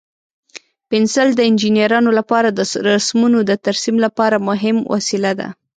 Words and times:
پنسل 0.89 1.27
د 1.35 1.39
انجینرانو 1.49 2.11
لپاره 2.19 2.49
د 2.51 2.59
رسمونو 2.91 3.39
د 3.49 3.51
ترسیم 3.65 3.95
لپاره 4.05 4.35
مهم 4.49 4.77
وسیله 4.93 5.31
ده. 5.39 5.47